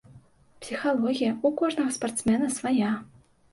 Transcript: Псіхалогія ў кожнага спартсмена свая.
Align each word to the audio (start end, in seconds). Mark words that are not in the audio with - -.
Псіхалогія 0.63 1.29
ў 1.45 1.61
кожнага 1.61 1.95
спартсмена 2.01 2.53
свая. 2.59 2.93